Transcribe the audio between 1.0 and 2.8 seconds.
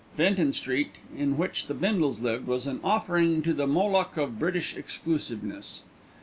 in which the Bindles lived, was an